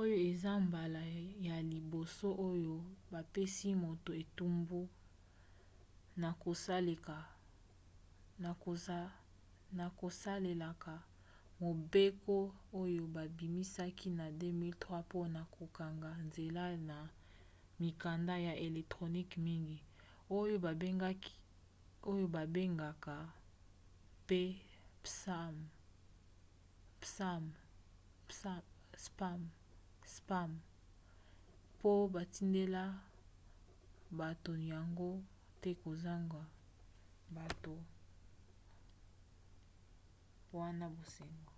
[0.00, 1.02] oyo eza mbala
[1.48, 2.74] ya liboso oyo
[3.12, 4.80] bapesi moto etumbu
[9.78, 10.94] na kosalelaka
[11.62, 12.36] mobeko
[12.82, 16.96] oyo babimisaki na 2003 mpona kokanga nzela na
[17.82, 19.78] mikanda ya electronique mingi
[22.10, 23.16] oyo babengaka
[24.24, 24.42] mpe
[30.14, 30.52] spam
[31.78, 32.82] mpo batindela
[34.20, 35.10] bato yango
[35.62, 36.42] te kozanga
[37.36, 37.74] bato
[40.58, 41.52] wana basenga